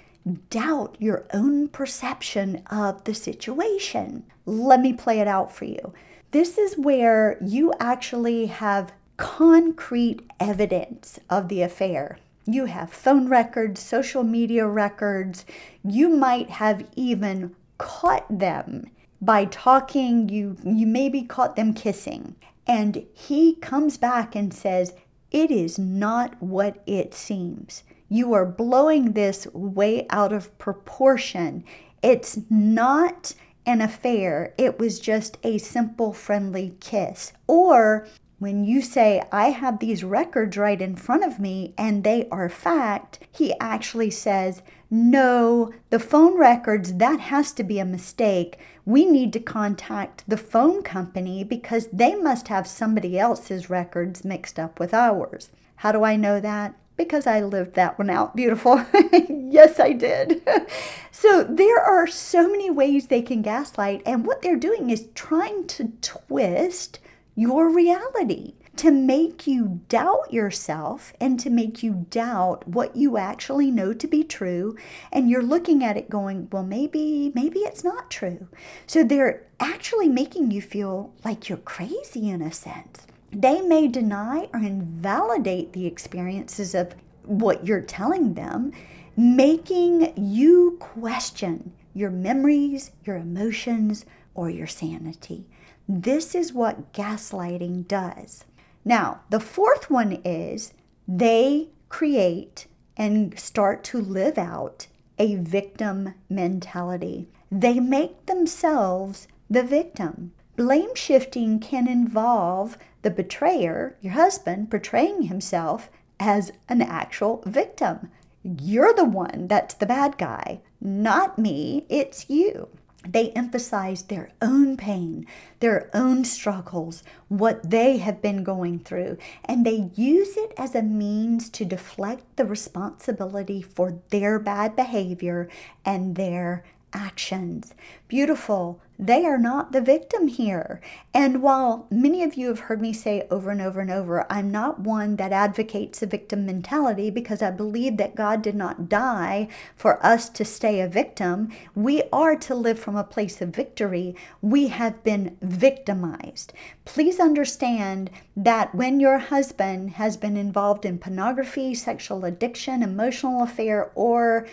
doubt 0.51 0.97
your 0.99 1.27
own 1.33 1.69
perception 1.69 2.63
of 2.71 3.05
the 3.05 3.15
situation. 3.15 4.25
Let 4.47 4.81
me 4.81 4.93
play 4.93 5.21
it 5.21 5.29
out 5.29 5.53
for 5.53 5.65
you. 5.65 5.93
This 6.31 6.59
is 6.59 6.77
where 6.77 7.39
you 7.41 7.73
actually 7.81 8.47
have 8.47 8.93
concrete 9.17 10.21
evidence 10.39 11.19
of 11.31 11.49
the 11.49 11.63
affair. 11.63 12.19
You 12.47 12.67
have 12.67 12.91
phone 12.91 13.29
records, 13.29 13.81
social 13.81 14.25
media 14.25 14.67
records. 14.67 15.45
You 15.85 16.09
might 16.09 16.51
have 16.51 16.87
even 16.97 17.55
caught 17.79 18.27
them 18.31 18.91
by 19.21 19.47
talking. 19.47 20.29
You, 20.29 20.57
you 20.65 20.87
maybe 20.87 21.23
caught 21.23 21.57
them 21.57 21.75
kissing. 21.75 22.37
And 22.67 23.07
he 23.15 23.57
comes 23.57 23.97
back 23.97 24.35
and 24.35 24.53
says, 24.53 24.93
It 25.31 25.51
is 25.51 25.79
not 25.79 26.41
what 26.43 26.83
it 26.87 27.15
seems. 27.15 27.83
You 28.09 28.33
are 28.33 28.47
blowing 28.47 29.13
this 29.13 29.47
way 29.53 30.07
out 30.09 30.33
of 30.33 30.57
proportion. 30.59 31.65
It's 32.03 32.39
not 32.49 33.35
an 33.67 33.83
affair, 33.83 34.55
it 34.57 34.79
was 34.79 34.99
just 34.99 35.37
a 35.45 35.59
simple 35.59 36.15
friendly 36.15 36.75
kiss. 36.81 37.35
Or 37.47 38.09
when 38.39 38.65
you 38.65 38.81
say, 38.81 39.23
I 39.31 39.51
have 39.51 39.79
these 39.79 40.03
records 40.03 40.57
right 40.57 40.81
in 40.81 40.97
front 40.97 41.23
of 41.23 41.39
me 41.39 41.75
and 41.77 42.03
they 42.03 42.27
are 42.31 42.49
fact, 42.49 43.19
he 43.31 43.53
actually 43.61 44.11
says, 44.11 44.63
No, 44.91 45.73
the 45.91 45.99
phone 45.99 46.39
records, 46.39 46.95
that 46.95 47.21
has 47.21 47.53
to 47.53 47.65
be 47.65 47.79
a 47.79 47.85
mistake. 47.85 48.59
We 48.87 49.05
need 49.05 49.35
to 49.35 49.41
contact 49.41 50.25
the 50.27 50.39
phone 50.39 50.83
company 50.83 51.45
because 51.45 51.89
they 51.93 52.15
must 52.15 52.49
have 52.49 52.67
somebody 52.67 53.19
else's 53.19 53.69
records 53.69 54.25
mixed 54.25 54.59
up 54.59 54.81
with 54.81 54.95
ours. 54.95 55.51
How 55.77 55.93
do 55.93 56.05
I 56.05 56.17
know 56.17 56.41
that? 56.41 56.75
Because 56.97 57.27
I 57.27 57.43
lived 57.43 57.75
that 57.75 57.99
one 57.99 58.09
out. 58.09 58.35
Beautiful. 58.35 58.85
yes, 59.29 59.79
I 59.79 59.93
did. 59.93 60.43
so 61.13 61.45
there 61.45 61.81
are 61.81 62.07
so 62.07 62.49
many 62.49 62.71
ways 62.71 63.07
they 63.07 63.23
can 63.23 63.43
gaslight, 63.43 64.03
and 64.07 64.27
what 64.27 64.41
they're 64.41 64.57
doing 64.57 64.89
is 64.89 65.09
trying 65.15 65.67
to 65.69 65.93
twist 66.01 66.99
your 67.37 67.69
reality, 67.69 68.55
to 68.79 68.91
make 68.91 69.47
you 69.47 69.81
doubt 69.89 70.33
yourself 70.33 71.13
and 71.21 71.39
to 71.41 71.51
make 71.51 71.83
you 71.83 72.07
doubt 72.11 72.67
what 72.67 72.97
you 72.97 73.17
actually 73.17 73.71
know 73.71 73.93
to 73.93 74.07
be 74.07 74.25
true. 74.25 74.77
And 75.13 75.29
you're 75.29 75.43
looking 75.43 75.85
at 75.85 75.97
it 75.97 76.09
going, 76.09 76.49
well, 76.51 76.63
maybe, 76.63 77.33
maybe 77.35 77.61
it's 77.61 77.85
not 77.85 78.11
true. 78.11 78.49
So 78.87 79.05
they're 79.05 79.45
actually 79.61 80.09
making 80.09 80.51
you 80.51 80.63
feel 80.63 81.13
like 81.25 81.49
you're 81.49 81.59
crazy 81.59 82.31
in 82.31 82.41
a 82.41 82.53
sense. 82.53 83.07
They 83.31 83.61
may 83.61 83.89
deny 83.89 84.49
or 84.55 84.61
invalidate 84.61 85.73
the 85.73 85.87
experiences 85.87 86.75
of 86.75 86.95
what 87.25 87.67
you're 87.67 87.83
telling 87.83 88.35
them, 88.35 88.73
making 89.17 90.15
you 90.17 90.77
question 90.81 91.73
your 91.95 92.11
memories, 92.11 92.93
your 93.05 93.17
emotions, 93.17 94.07
or 94.35 94.49
your 94.49 94.67
sanity. 94.67 95.47
This 95.89 96.35
is 96.35 96.53
what 96.53 96.93
gaslighting 96.93 97.89
does. 97.89 98.45
Now, 98.85 99.21
the 99.31 99.41
fourth 99.41 99.91
one 99.91 100.21
is 100.25 100.73
they 101.07 101.69
create 101.89 102.67
and 102.97 103.39
start 103.39 103.85
to 103.85 104.01
live 104.01 104.39
out 104.39 104.87
a 105.19 105.37
victim 105.37 106.15
mentality. 106.29 107.29
They 107.51 107.81
make 107.81 108.27
themselves 108.27 109.29
the 109.49 109.63
victim. 109.63 110.33
Blame 110.57 110.95
shifting 110.95 111.61
can 111.61 111.89
involve 111.89 112.77
the 113.03 113.11
betrayer, 113.11 113.97
your 114.01 114.15
husband, 114.15 114.71
portraying 114.71 115.23
himself 115.23 115.89
as 116.19 116.53
an 116.69 116.83
actual 116.83 117.43
victim. 117.47 118.11
You're 118.43 118.95
the 118.95 119.05
one 119.05 119.47
that's 119.49 119.75
the 119.75 119.87
bad 119.87 120.19
guy, 120.19 120.61
not 120.81 121.39
me, 121.39 121.87
it's 121.89 122.29
you. 122.29 122.69
They 123.07 123.31
emphasize 123.31 124.03
their 124.03 124.31
own 124.43 124.77
pain, 124.77 125.27
their 125.61 125.89
own 125.95 126.25
struggles, 126.25 127.03
what 127.29 127.71
they 127.71 127.99
have 127.99 128.21
been 128.21 128.43
going 128.43 128.81
through, 128.81 129.19
and 129.45 129.65
they 129.65 129.91
use 129.95 130.37
it 130.37 130.53
as 130.59 130.75
a 130.75 130.83
means 130.83 131.49
to 131.51 131.65
deflect 131.65 132.37
the 132.37 132.45
responsibility 132.45 133.63
for 133.63 134.01
their 134.11 134.39
bad 134.39 134.75
behavior 134.75 135.49
and 135.85 136.17
their 136.17 136.65
actions. 136.93 137.75
Beautiful. 138.09 138.81
They 139.01 139.25
are 139.27 139.39
not 139.39 139.71
the 139.71 139.81
victim 139.81 140.27
here. 140.27 140.81
And 141.15 141.41
while 141.41 141.87
many 141.89 142.25
of 142.25 142.35
you 142.35 142.49
have 142.49 142.59
heard 142.61 142.81
me 142.81 142.93
say 142.93 143.29
over 143.31 143.51
and 143.51 143.61
over 143.61 143.81
and 143.81 143.93
over, 143.93 144.27
I'm 144.29 144.51
not 144.51 144.81
one 144.81 145.15
that 145.17 145.31
advocates 145.31 146.03
a 146.03 146.07
victim 146.07 146.45
mentality 146.45 147.09
because 147.09 147.41
I 147.41 147.53
believe 147.53 147.97
that 147.99 148.17
God 148.17 148.43
did 148.43 148.57
not 148.57 148.89
die 148.89 149.47
for 149.77 150.05
us 150.05 150.29
to 150.31 150.45
stay 150.45 150.81
a 150.81 150.89
victim. 150.89 151.53
We 151.77 152.03
are 152.13 152.35
to 152.37 152.57
live 152.57 152.81
from 152.81 152.97
a 152.97 153.05
place 153.05 153.41
of 153.41 153.51
victory. 153.51 154.17
We 154.43 154.67
have 154.67 155.05
been 155.05 155.37
victimized. 155.41 156.53
Please 156.85 157.21
understand 157.21 158.11
that 158.37 158.75
when 158.75 158.99
your 158.99 159.19
husband 159.19 159.91
has 159.91 160.17
been 160.17 160.37
involved 160.37 160.85
in 160.85 160.99
pornography, 160.99 161.73
sexual 161.73 162.25
addiction, 162.25 162.83
emotional 162.83 163.45
affair, 163.45 163.93
or 163.95 164.49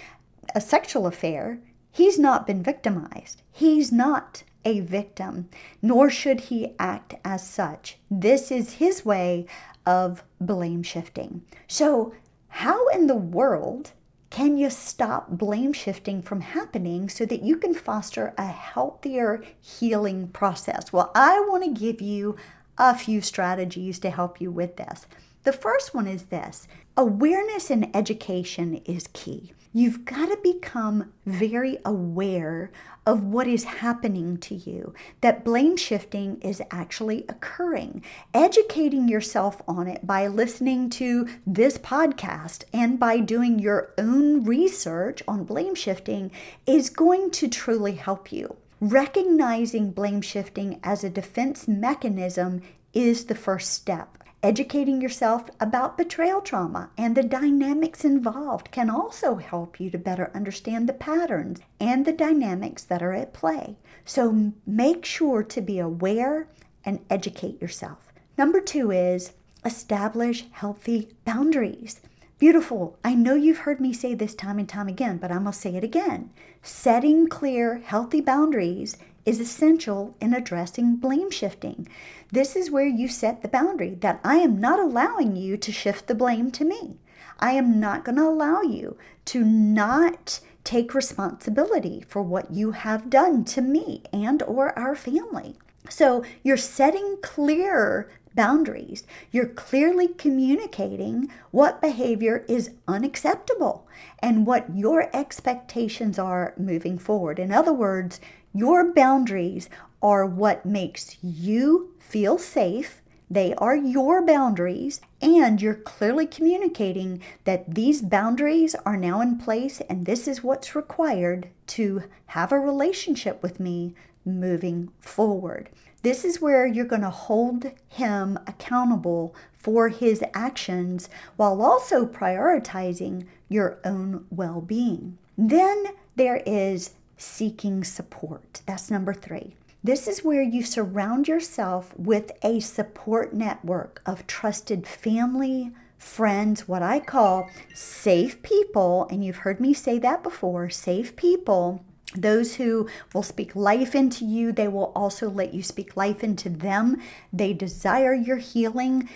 a 0.53 0.61
sexual 0.61 1.07
affair, 1.07 1.59
He's 1.95 2.19
not 2.19 2.45
been 2.45 2.61
victimized. 2.61 3.41
He's 3.53 3.89
not 3.89 4.43
a 4.65 4.81
victim, 4.81 5.47
nor 5.81 6.09
should 6.09 6.41
he 6.41 6.73
act 6.77 7.15
as 7.23 7.47
such. 7.47 7.99
This 8.11 8.51
is 8.51 8.73
his 8.73 9.05
way 9.05 9.45
of 9.85 10.21
blame 10.41 10.83
shifting. 10.83 11.43
So, 11.67 12.13
how 12.49 12.89
in 12.89 13.07
the 13.07 13.15
world 13.15 13.93
can 14.29 14.57
you 14.57 14.69
stop 14.69 15.29
blame 15.29 15.71
shifting 15.71 16.21
from 16.21 16.41
happening 16.41 17.07
so 17.07 17.25
that 17.27 17.43
you 17.43 17.55
can 17.55 17.73
foster 17.73 18.33
a 18.37 18.47
healthier 18.47 19.41
healing 19.61 20.27
process? 20.27 20.91
Well, 20.91 21.13
I 21.15 21.39
want 21.47 21.63
to 21.63 21.71
give 21.71 22.01
you 22.01 22.35
a 22.77 22.93
few 22.97 23.21
strategies 23.21 23.99
to 23.99 24.09
help 24.09 24.41
you 24.41 24.51
with 24.51 24.75
this. 24.75 25.05
The 25.45 25.53
first 25.53 25.93
one 25.93 26.07
is 26.07 26.23
this 26.23 26.67
awareness 26.97 27.69
and 27.69 27.95
education 27.95 28.81
is 28.85 29.07
key. 29.13 29.53
You've 29.73 30.03
got 30.03 30.29
to 30.29 30.39
become 30.41 31.13
very 31.27 31.77
aware 31.85 32.71
of 33.05 33.25
what 33.25 33.45
is 33.45 33.63
happening 33.65 34.37
to 34.37 34.55
you, 34.55 34.95
that 35.21 35.45
blame 35.45 35.77
shifting 35.77 36.41
is 36.41 36.63
actually 36.71 37.25
occurring. 37.29 38.03
Educating 38.33 39.07
yourself 39.07 39.61
on 39.67 39.87
it 39.87 40.07
by 40.07 40.25
listening 40.25 40.89
to 40.91 41.27
this 41.45 41.77
podcast 41.77 42.63
and 42.73 42.99
by 42.99 43.19
doing 43.19 43.59
your 43.59 43.93
own 43.99 44.45
research 44.45 45.21
on 45.27 45.43
blame 45.43 45.75
shifting 45.75 46.31
is 46.65 46.89
going 46.89 47.29
to 47.29 47.47
truly 47.47 47.93
help 47.93 48.31
you. 48.31 48.55
Recognizing 48.79 49.91
blame 49.91 50.21
shifting 50.21 50.79
as 50.83 51.03
a 51.03 51.09
defense 51.11 51.67
mechanism 51.67 52.63
is 52.95 53.25
the 53.25 53.35
first 53.35 53.71
step. 53.71 54.25
Educating 54.45 55.01
yourself 55.01 55.49
about 55.59 55.97
betrayal 55.97 56.39
trauma 56.39 56.91
and 56.99 57.17
the 57.17 57.23
dynamics 57.23 58.05
involved 58.05 58.69
can 58.69 58.91
also 58.91 59.37
help 59.37 59.79
you 59.79 59.89
to 59.89 59.97
better 59.97 60.29
understand 60.35 60.87
the 60.87 60.93
patterns 60.93 61.61
and 61.79 62.05
the 62.05 62.13
dynamics 62.13 62.83
that 62.83 63.01
are 63.01 63.13
at 63.13 63.33
play. 63.33 63.75
So 64.05 64.53
make 64.67 65.03
sure 65.03 65.41
to 65.41 65.61
be 65.61 65.79
aware 65.79 66.47
and 66.85 66.99
educate 67.09 67.59
yourself. 67.59 68.13
Number 68.37 68.61
two 68.61 68.91
is 68.91 69.33
establish 69.65 70.45
healthy 70.51 71.09
boundaries. 71.25 72.01
Beautiful. 72.37 72.99
I 73.03 73.15
know 73.15 73.33
you've 73.33 73.65
heard 73.65 73.81
me 73.81 73.93
say 73.93 74.13
this 74.13 74.35
time 74.35 74.59
and 74.59 74.69
time 74.69 74.87
again, 74.87 75.17
but 75.17 75.31
I'm 75.31 75.45
going 75.45 75.53
to 75.53 75.57
say 75.59 75.75
it 75.75 75.83
again. 75.83 76.29
Setting 76.61 77.25
clear, 77.25 77.79
healthy 77.79 78.21
boundaries 78.21 78.95
is 79.25 79.39
essential 79.39 80.15
in 80.22 80.34
addressing 80.34 80.96
blame 80.98 81.32
shifting. 81.32 81.88
This 82.32 82.55
is 82.55 82.72
where 82.72 82.88
you 82.88 83.08
set 83.08 83.41
the 83.41 83.48
boundary 83.48 83.96
that 84.01 84.20
I 84.24 84.38
am 84.38 84.60
not 84.60 84.79
allowing 84.79 85.36
you 85.36 85.58
to 85.58 85.72
shift 85.72 86.08
the 86.08 86.15
blame 86.15 86.51
to 86.51 86.65
me. 86.65 86.98
I 87.39 87.51
am 87.51 87.79
not 87.79 88.05
going 88.05 88.17
to 88.17 88.24
allow 88.24 88.62
you 88.62 88.98
to 89.25 89.44
not 89.44 90.39
take 90.63 90.94
responsibility 90.94 92.03
for 92.08 92.22
what 92.22 92.51
you 92.51 92.72
have 92.72 93.10
done 93.10 93.44
to 93.46 93.62
me 93.62 94.03
and 94.12 94.41
or 94.44 94.77
our 94.77 94.96
family. 94.96 95.55
So 95.89 96.24
you're 96.44 96.58
setting 96.58 97.17
clear 97.22 98.10
boundaries. 98.36 99.03
You're 99.32 99.48
clearly 99.48 100.10
communicating 100.10 101.32
what 101.51 101.82
behavior 101.82 102.44
is 102.50 102.72
unacceptable 102.88 103.88
and 104.20 104.46
what 104.46 104.75
your 104.75 105.10
expectations 105.15 106.20
are 106.20 106.53
moving 106.58 106.98
forward. 106.98 107.39
In 107.39 107.51
other 107.51 107.74
words, 107.74 108.20
your 108.55 108.93
boundaries 108.93 109.69
are 110.01 110.25
what 110.25 110.65
makes 110.65 111.17
you 111.21 111.93
feel 112.00 112.38
safe. 112.38 113.01
They 113.29 113.53
are 113.55 113.75
your 113.75 114.25
boundaries, 114.25 115.01
and 115.21 115.62
you're 115.62 115.74
clearly 115.74 116.25
communicating 116.25 117.21
that 117.43 117.75
these 117.75 118.01
boundaries 118.01 118.74
are 118.85 118.95
now 118.95 119.19
in 119.19 119.38
place, 119.38 119.81
and 119.89 120.05
this 120.05 120.25
is 120.25 120.43
what's 120.43 120.75
required 120.75 121.50
to 121.67 122.03
have 122.27 122.53
a 122.53 122.59
relationship 122.59 123.43
with 123.43 123.59
me 123.59 123.93
moving 124.24 124.89
forward. 125.00 125.69
This 126.01 126.24
is 126.24 126.39
where 126.39 126.65
you're 126.65 126.85
going 126.85 127.01
to 127.01 127.09
hold 127.09 127.71
him 127.89 128.39
accountable 128.47 129.35
for 129.57 129.89
his 129.89 130.24
actions 130.33 131.09
while 131.35 131.62
also 131.62 132.05
prioritizing 132.05 133.25
your 133.50 133.79
own 133.83 134.25
well 134.29 134.62
being. 134.62 135.17
Then 135.38 135.88
there 136.15 136.41
is 136.45 136.91
seeking 137.17 137.84
support. 137.84 138.62
That's 138.65 138.91
number 138.91 139.13
three. 139.13 139.55
This 139.84 140.07
is 140.07 140.24
where 140.24 140.41
you 140.41 140.63
surround 140.63 141.27
yourself 141.27 141.93
with 141.98 142.31
a 142.43 142.60
support 142.60 143.34
network 143.34 144.01
of 144.05 144.25
trusted 144.25 144.88
family, 144.88 145.72
friends, 145.98 146.67
what 146.67 146.81
I 146.81 147.00
call 147.00 147.50
safe 147.74 148.41
people. 148.41 149.07
And 149.12 149.24
you've 149.24 149.38
heard 149.38 149.60
me 149.60 149.74
say 149.74 150.00
that 150.00 150.24
before 150.24 150.69
safe 150.69 151.15
people. 151.15 151.86
Those 152.15 152.55
who 152.55 152.88
will 153.13 153.24
speak 153.24 153.55
life 153.55 153.93
into 153.93 154.25
you, 154.25 154.51
they 154.51 154.67
will 154.67 154.91
also 154.95 155.29
let 155.29 155.53
you 155.53 155.62
speak 155.62 155.95
life 155.95 156.24
into 156.24 156.50
them. 156.50 157.01
They 157.31 157.53
desire 157.53 158.13
your 158.13 158.38
healing 158.38 159.10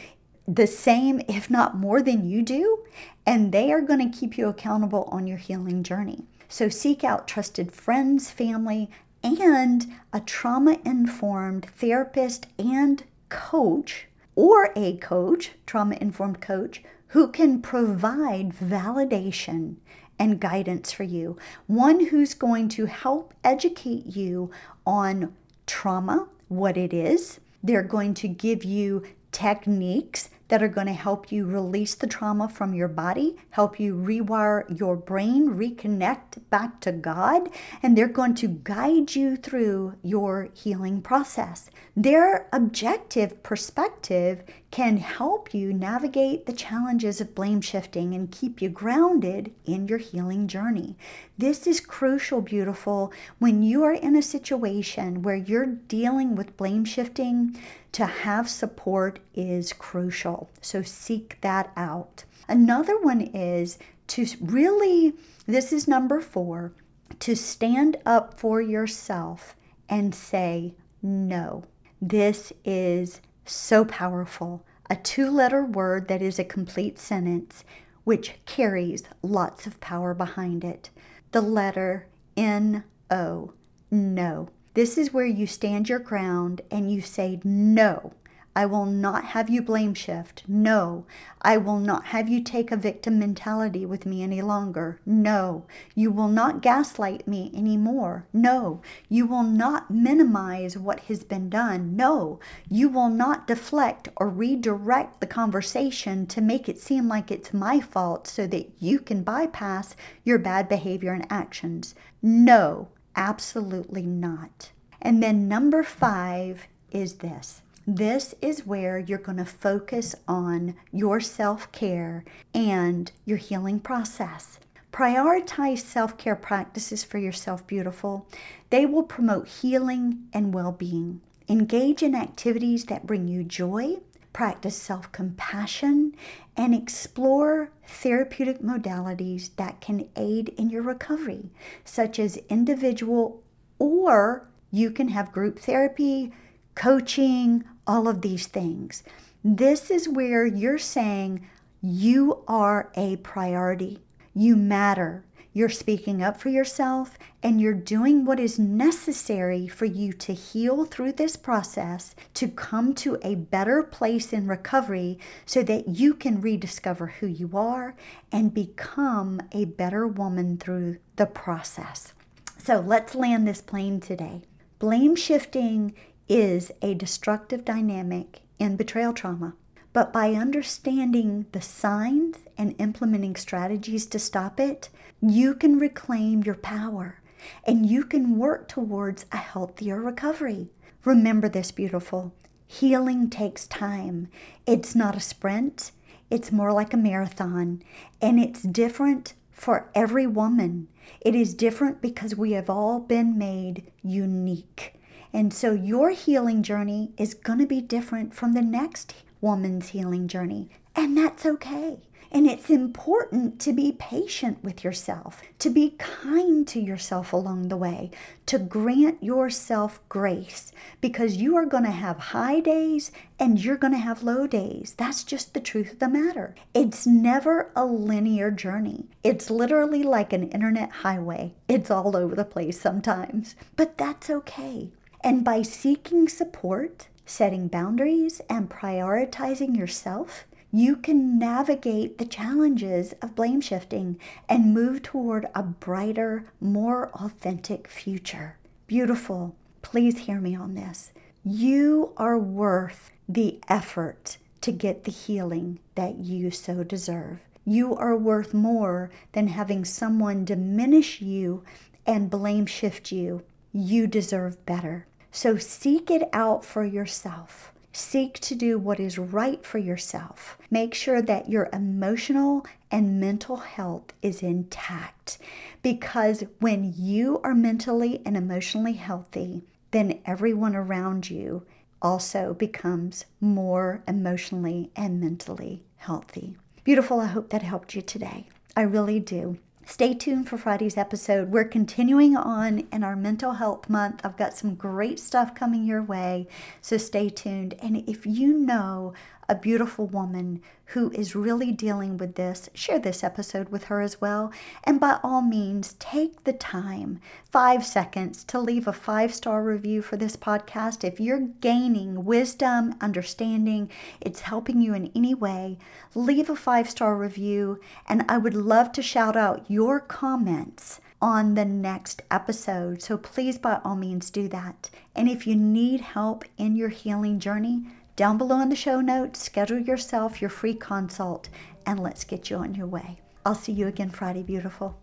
the 0.48 0.68
same, 0.68 1.22
if 1.28 1.50
not 1.50 1.78
more 1.78 2.02
than 2.02 2.28
you 2.28 2.42
do, 2.42 2.84
and 3.26 3.52
they 3.52 3.72
are 3.72 3.82
going 3.82 4.12
to 4.12 4.18
keep 4.18 4.38
you 4.38 4.48
accountable 4.48 5.08
on 5.12 5.28
your 5.28 5.38
healing 5.38 5.84
journey. 5.84 6.26
So 6.50 6.68
seek 6.68 7.04
out 7.04 7.28
trusted 7.28 7.72
friends, 7.72 8.32
family, 8.32 8.90
and 9.24 9.86
a 10.12 10.20
trauma 10.20 10.80
informed 10.84 11.68
therapist 11.78 12.48
and 12.58 13.04
coach 13.30 14.08
or 14.36 14.72
a 14.76 14.98
coach, 14.98 15.52
trauma 15.66 15.98
informed 16.02 16.42
coach, 16.42 16.82
who 17.10 17.28
can 17.28 17.62
provide 17.62 18.54
validation 18.54 19.76
and 20.18 20.40
guidance 20.40 20.92
for 20.92 21.04
you. 21.04 21.38
One 21.68 22.08
who's 22.08 22.34
going 22.34 22.70
to 22.70 22.86
help 22.86 23.34
educate 23.44 24.08
you 24.08 24.50
on 24.86 25.36
trauma, 25.68 26.28
what 26.48 26.78
it 26.78 26.94
is. 26.94 27.40
They're 27.62 27.84
going 27.84 28.16
to 28.16 28.28
give 28.28 28.64
you 28.64 29.04
techniques 29.32 30.30
that 30.50 30.62
are 30.62 30.68
going 30.68 30.88
to 30.88 30.94
help 30.94 31.32
you 31.32 31.46
release 31.46 31.96
the 31.96 32.08
trauma 32.08 32.50
from 32.50 32.74
your 32.74 32.88
body, 32.88 33.38
help 33.52 33.80
you 33.80 33.96
rewire 33.96 34.66
your 34.78 34.96
brain, 34.96 35.50
reconnect 35.50 36.50
back 36.50 36.82
to 36.82 36.92
God, 36.92 37.50
and 37.82 37.98
they're 37.98 38.08
going 38.08 38.36
to 38.36 38.48
guide 38.48 39.16
you 39.16 39.36
through 39.38 39.96
your 40.04 40.50
healing 40.54 41.02
process. 41.02 41.70
Their 41.96 42.48
objective 42.52 43.42
perspective 43.44 44.44
can 44.72 44.98
help 44.98 45.54
you 45.54 45.74
navigate 45.74 46.46
the 46.46 46.54
challenges 46.54 47.20
of 47.20 47.34
blame 47.34 47.60
shifting 47.60 48.14
and 48.14 48.32
keep 48.32 48.62
you 48.62 48.70
grounded 48.70 49.54
in 49.66 49.88
your 49.88 49.98
healing 49.98 50.48
journey. 50.48 50.96
This 51.38 51.66
is 51.66 51.80
crucial, 51.80 52.42
beautiful, 52.42 53.12
when 53.40 53.64
you 53.64 53.84
are 53.84 53.94
in 53.94 54.16
a 54.16 54.22
situation 54.22 55.24
where 55.24 55.36
you're 55.36 55.66
dealing 55.66 56.36
with 56.36 56.56
blame 56.56 56.86
shifting 56.86 57.60
to 57.94 58.06
have 58.06 58.48
support 58.48 59.20
is 59.34 59.74
crucial. 59.74 60.50
So 60.62 60.84
seek 60.84 61.40
that 61.42 61.72
out. 61.76 62.24
Another 62.48 63.00
one 63.00 63.22
is 63.22 63.80
to 64.08 64.28
really, 64.40 65.14
this 65.48 65.74
is 65.74 65.88
number 65.88 66.22
four, 66.22 66.74
to 67.20 67.36
stand 67.36 67.98
up 68.06 68.40
for 68.40 68.62
yourself 68.62 69.56
and 69.88 70.14
say 70.14 70.76
no. 71.02 71.64
This 72.02 72.54
is 72.64 73.20
so 73.50 73.86
powerful. 73.86 74.66
A 74.90 74.96
two 74.96 75.30
letter 75.30 75.64
word 75.64 76.08
that 76.08 76.22
is 76.22 76.40
a 76.40 76.44
complete 76.44 76.98
sentence, 76.98 77.64
which 78.04 78.36
carries 78.46 79.04
lots 79.22 79.68
of 79.68 79.80
power 79.80 80.14
behind 80.14 80.64
it. 80.64 80.90
The 81.32 81.42
letter 81.42 82.08
N 82.36 82.84
O, 83.12 83.54
no. 83.92 84.50
This 84.74 84.98
is 84.98 85.14
where 85.14 85.26
you 85.26 85.46
stand 85.46 85.90
your 85.90 86.00
ground 86.00 86.62
and 86.72 86.92
you 86.92 87.02
say 87.02 87.40
no 87.44 88.14
I 88.60 88.66
will 88.66 88.86
not 88.86 89.24
have 89.24 89.50
you 89.50 89.62
blame 89.62 89.94
shift. 89.94 90.44
No, 90.46 91.06
I 91.42 91.56
will 91.56 91.80
not 91.80 92.08
have 92.08 92.28
you 92.28 92.44
take 92.44 92.74
a 92.74 92.76
victim 92.76 93.18
mentality 93.18 93.86
with 93.86 94.06
me 94.06 94.22
any 94.22 94.42
longer. 94.42 95.00
No, 95.06 95.66
you 95.96 96.12
will 96.12 96.28
not 96.28 96.62
gaslight 96.62 97.26
me 97.26 97.54
anymore. 97.56 98.26
No, 98.34 98.82
you 99.08 99.26
will 99.26 99.44
not 99.44 99.90
minimize 99.90 100.78
what 100.78 101.00
has 101.08 101.24
been 101.24 101.50
done. 101.50 101.96
No, 101.96 102.42
you 102.70 102.90
will 102.90 103.08
not 103.08 103.48
deflect 103.48 104.10
or 104.18 104.28
redirect 104.28 105.22
the 105.22 105.28
conversation 105.28 106.28
to 106.28 106.42
make 106.42 106.68
it 106.68 106.82
seem 106.82 107.08
like 107.08 107.32
it's 107.32 107.54
my 107.54 107.80
fault 107.80 108.28
so 108.28 108.46
that 108.48 108.70
you 108.78 109.00
can 109.00 109.24
bypass 109.24 109.96
your 110.26 110.38
bad 110.38 110.68
behavior 110.68 111.14
and 111.14 111.26
actions. 111.30 111.96
No, 112.22 112.90
absolutely 113.16 114.06
not. 114.06 114.72
And 115.02 115.24
then 115.24 115.48
number 115.48 115.82
five 115.82 116.68
is 116.92 117.20
this 117.20 117.62
this 117.98 118.36
is 118.42 118.66
where 118.66 119.00
you're 119.00 119.18
going 119.18 119.38
to 119.38 119.46
focus 119.46 120.14
on 120.28 120.76
your 120.92 121.20
self 121.20 121.72
care 121.72 122.24
and 122.54 123.12
your 123.26 123.38
healing 123.38 123.80
process. 123.80 124.60
Prioritize 124.92 125.80
self 125.80 126.18
care 126.18 126.36
practices 126.36 127.04
for 127.04 127.18
yourself, 127.18 127.66
beautiful. 127.66 128.28
They 128.70 128.86
will 128.86 129.04
promote 129.04 129.48
healing 129.48 130.28
and 130.34 130.54
well 130.54 130.72
being. 130.72 131.22
Engage 131.48 132.04
in 132.04 132.14
activities 132.14 132.86
that 132.86 133.08
bring 133.08 133.28
you 133.28 133.44
joy, 133.44 133.98
practice 134.34 134.76
self 134.76 135.12
compassion, 135.12 136.16
and 136.56 136.76
explore 136.76 137.72
therapeutic 137.88 138.60
modalities 138.60 139.56
that 139.56 139.82
can 139.82 140.10
aid 140.16 140.50
in 140.58 140.70
your 140.70 140.84
recovery, 140.84 141.50
such 141.84 142.20
as 142.20 142.38
individual 142.50 143.42
or 143.80 144.48
you 144.72 144.92
can 144.92 145.08
have 145.08 145.32
group 145.32 145.58
therapy, 145.58 146.32
coaching, 146.80 147.66
all 147.86 148.08
of 148.08 148.22
these 148.22 148.48
things. 148.48 149.04
This 149.44 149.92
is 149.92 150.08
where 150.08 150.46
you're 150.46 150.78
saying 150.78 151.46
you 151.82 152.42
are 152.48 152.90
a 152.96 153.18
priority. 153.18 154.00
You 154.34 154.56
matter. 154.56 155.26
You're 155.52 155.68
speaking 155.68 156.24
up 156.24 156.40
for 156.40 156.48
yourself 156.48 157.18
and 157.44 157.60
you're 157.60 157.74
doing 157.74 158.24
what 158.24 158.40
is 158.40 158.58
necessary 158.58 159.68
for 159.68 159.84
you 159.84 160.14
to 160.14 160.34
heal 160.34 160.86
through 160.86 161.14
this 161.14 161.36
process 161.36 162.16
to 162.36 162.48
come 162.48 162.94
to 162.96 163.18
a 163.24 163.36
better 163.36 163.84
place 163.84 164.32
in 164.32 164.48
recovery 164.48 165.20
so 165.46 165.62
that 165.64 165.90
you 165.90 166.14
can 166.14 166.40
rediscover 166.40 167.08
who 167.08 167.28
you 167.28 167.50
are 167.58 167.94
and 168.32 168.54
become 168.54 169.42
a 169.52 169.66
better 169.66 170.08
woman 170.08 170.58
through 170.58 171.00
the 171.18 171.26
process. 171.26 172.14
So 172.58 172.80
let's 172.80 173.16
land 173.16 173.46
this 173.46 173.60
plane 173.60 174.00
today. 174.00 174.44
Blame 174.80 175.18
shifting 175.18 175.94
is 176.30 176.72
a 176.82 176.94
destructive 176.94 177.66
dynamic 177.66 178.42
in 178.60 178.78
betrayal 178.78 179.12
trauma. 179.12 179.56
But 179.92 180.14
by 180.14 180.34
understanding 180.34 181.48
the 181.52 181.62
signs 181.62 182.38
and 182.58 182.76
implementing 182.78 183.36
strategies 183.36 184.06
to 184.08 184.20
stop 184.20 184.60
it, 184.60 184.90
you 185.20 185.56
can 185.56 185.80
reclaim 185.80 186.44
your 186.44 186.56
power 186.56 187.20
and 187.66 187.86
you 187.86 188.04
can 188.04 188.38
work 188.38 188.68
towards 188.68 189.26
a 189.32 189.38
healthier 189.38 190.00
recovery. 190.00 190.70
Remember 191.04 191.50
this, 191.50 191.72
beautiful. 191.72 192.34
Healing 192.68 193.30
takes 193.30 193.66
time. 193.66 194.28
It's 194.68 194.96
not 194.96 195.18
a 195.18 195.20
sprint, 195.20 195.92
it's 196.30 196.52
more 196.52 196.72
like 196.72 196.94
a 196.94 196.98
marathon, 196.98 197.82
and 198.22 198.40
it's 198.40 198.62
different 198.62 199.34
for 199.52 199.90
every 199.96 200.28
woman. 200.28 200.88
It 201.22 201.34
is 201.34 201.56
different 201.56 202.02
because 202.02 202.36
we 202.36 202.52
have 202.52 202.70
all 202.70 203.00
been 203.00 203.38
made 203.38 203.92
unique. 204.04 204.99
And 205.34 205.54
so 205.54 205.72
your 205.72 206.12
healing 206.12 206.64
journey 206.64 207.12
is 207.18 207.34
going 207.34 207.60
to 207.60 207.68
be 207.68 207.82
different 207.82 208.34
from 208.34 208.54
the 208.54 208.62
next 208.62 209.14
woman's 209.42 209.90
healing 209.90 210.28
journey. 210.28 210.70
And 210.96 211.18
that's 211.18 211.46
okay. 211.46 212.00
And 212.32 212.46
it's 212.46 212.70
important 212.70 213.60
to 213.62 213.74
be 213.74 213.92
patient 213.94 214.64
with 214.64 214.84
yourself, 214.84 215.42
to 215.58 215.70
be 215.72 215.96
kind 215.98 216.68
to 216.68 216.80
yourself 216.80 217.34
along 217.34 217.70
the 217.70 217.78
way, 217.78 218.12
to 218.46 218.60
grant 218.60 219.24
yourself 219.24 220.00
grace 220.10 220.72
because 221.02 221.38
you 221.38 221.56
are 221.56 221.66
going 221.66 221.86
to 221.86 221.92
have 221.92 222.20
high 222.20 222.60
days 222.60 223.12
and 223.40 223.64
you're 223.64 223.78
going 223.78 223.94
to 223.94 224.00
have 224.00 224.22
low 224.22 224.46
days. 224.46 224.94
That's 224.96 225.24
just 225.24 225.56
the 225.56 225.60
truth 225.60 225.94
of 225.94 226.00
the 226.00 226.08
matter. 226.08 226.54
It's 226.76 227.08
never 227.08 227.72
a 227.76 227.86
linear 227.86 228.52
journey, 228.52 229.08
it's 229.24 229.50
literally 229.50 230.04
like 230.04 230.32
an 230.32 230.50
internet 230.50 230.92
highway. 230.92 231.56
It's 231.68 231.90
all 231.90 232.16
over 232.16 232.36
the 232.36 232.46
place 232.46 232.80
sometimes, 232.80 233.56
but 233.76 233.98
that's 233.98 234.30
okay. 234.30 234.92
And 235.22 235.44
by 235.44 235.62
seeking 235.62 236.30
support, 236.30 237.08
setting 237.26 237.68
boundaries, 237.68 238.42
and 238.50 238.70
prioritizing 238.70 239.76
yourself, 239.76 240.46
you 240.72 240.96
can 240.96 241.38
navigate 241.40 242.18
the 242.18 242.26
challenges 242.26 243.14
of 243.22 243.36
blame 243.36 243.60
shifting 243.60 244.20
and 244.48 244.74
move 244.74 245.02
toward 245.02 245.48
a 245.56 245.64
brighter, 245.64 246.46
more 246.62 247.10
authentic 247.10 247.88
future. 247.88 248.58
Beautiful. 248.88 249.56
Please 249.82 250.20
hear 250.20 250.40
me 250.40 250.56
on 250.56 250.76
this. 250.76 251.12
You 251.44 252.14
are 252.18 252.38
worth 252.38 253.12
the 253.28 253.60
effort 253.68 254.38
to 254.62 254.72
get 254.72 255.04
the 255.04 255.12
healing 255.12 255.80
that 255.96 256.20
you 256.20 256.52
so 256.52 256.84
deserve. 256.84 257.40
You 257.66 257.96
are 257.96 258.16
worth 258.16 258.54
more 258.54 259.10
than 259.34 259.48
having 259.48 259.86
someone 259.86 260.46
diminish 260.46 261.22
you 261.22 261.64
and 262.06 262.30
blame 262.30 262.66
shift 262.66 263.12
you. 263.12 263.44
You 263.72 264.08
deserve 264.08 264.66
better. 264.66 265.06
So 265.32 265.58
seek 265.58 266.10
it 266.10 266.28
out 266.34 266.66
for 266.66 266.84
yourself. 266.84 267.72
Seek 267.92 268.40
to 268.40 268.56
do 268.56 268.78
what 268.78 269.00
is 269.00 269.18
right 269.18 269.66
for 269.66 269.78
yourself. 269.78 270.58
Make 270.72 270.94
sure 270.94 271.22
that 271.22 271.50
your 271.50 271.70
emotional 271.74 272.66
and 272.92 273.20
mental 273.20 273.58
health 273.58 274.14
is 274.22 274.42
intact 274.42 275.38
because 275.82 276.44
when 276.60 276.94
you 276.96 277.40
are 277.44 277.56
mentally 277.56 278.22
and 278.26 278.38
emotionally 278.38 278.94
healthy, 278.94 279.64
then 279.92 280.20
everyone 280.26 280.76
around 280.76 281.30
you 281.30 281.66
also 282.02 282.54
becomes 282.54 283.26
more 283.42 284.04
emotionally 284.08 284.92
and 284.96 285.20
mentally 285.20 285.84
healthy. 285.98 286.56
Beautiful, 286.84 287.20
I 287.20 287.26
hope 287.26 287.50
that 287.50 287.62
helped 287.62 287.96
you 287.96 288.02
today. 288.02 288.48
I 288.76 288.82
really 288.82 289.20
do. 289.20 289.58
Stay 289.90 290.14
tuned 290.14 290.48
for 290.48 290.56
Friday's 290.56 290.98
episode. 290.98 291.50
We're 291.50 291.66
continuing 291.66 292.38
on 292.38 292.88
in 292.94 293.04
our 293.04 293.16
mental 293.16 293.54
health 293.54 293.90
month. 293.90 294.22
I've 294.24 294.38
got 294.38 294.56
some 294.56 294.76
great 294.76 295.20
stuff 295.20 295.56
coming 295.56 295.84
your 295.84 296.04
way, 296.04 296.48
so 296.80 296.96
stay 296.98 297.28
tuned. 297.28 297.74
And 297.82 298.08
if 298.08 298.24
you 298.24 298.54
know 298.54 299.16
a 299.50 299.56
beautiful 299.56 300.06
woman 300.06 300.62
who 300.86 301.12
is 301.12 301.36
really 301.36 301.72
dealing 301.72 302.18
with 302.18 302.36
this, 302.36 302.70
share 302.74 303.00
this 303.00 303.24
episode 303.24 303.70
with 303.70 303.86
her 303.86 304.00
as 304.00 304.22
well. 304.22 304.52
And 304.84 305.00
by 305.00 305.20
all 305.24 305.42
means, 305.42 305.94
take 306.00 306.44
the 306.44 306.54
time, 306.54 307.20
five 307.52 307.86
seconds, 307.86 308.44
to 308.46 308.60
leave 308.60 308.88
a 308.88 308.94
five 308.94 309.34
star 309.34 309.64
review 309.64 310.02
for 310.02 310.18
this 310.18 310.36
podcast. 310.36 311.04
If 311.04 311.20
you're 311.20 311.50
gaining 311.62 312.26
wisdom, 312.26 312.96
understanding, 313.02 313.90
it's 314.22 314.42
helping 314.42 314.82
you 314.82 314.94
in 314.94 315.12
any 315.16 315.34
way, 315.34 315.78
leave 316.14 316.50
a 316.50 316.56
five 316.56 316.90
star 316.90 317.18
review. 317.18 317.80
And 318.08 318.24
I 318.30 318.38
would 318.38 318.56
love 318.56 318.92
to 318.94 319.02
shout 319.02 319.36
out 319.36 319.66
your 319.68 320.00
comments 320.00 321.02
on 321.22 321.56
the 321.56 321.66
next 321.66 322.22
episode. 322.32 323.02
So 323.02 323.18
please, 323.18 323.58
by 323.58 323.80
all 323.84 323.96
means, 323.96 324.30
do 324.30 324.48
that. 324.50 324.90
And 325.16 325.28
if 325.28 325.46
you 325.46 325.56
need 325.56 326.02
help 326.02 326.46
in 326.58 326.76
your 326.76 326.90
healing 326.90 327.40
journey, 327.40 327.84
down 328.20 328.38
below 328.38 328.60
in 328.60 328.68
the 328.68 328.76
show 328.76 329.00
notes, 329.00 329.42
schedule 329.42 329.80
yourself 329.80 330.42
your 330.42 330.50
free 330.50 330.74
consult 330.74 331.48
and 331.86 331.98
let's 331.98 332.26
get 332.26 332.50
you 332.50 332.58
on 332.58 332.76
your 332.76 332.86
way. 332.86 333.22
I'll 333.46 333.56
see 333.56 333.72
you 333.72 333.88
again 333.88 334.10
Friday, 334.10 334.44
beautiful. 334.44 335.00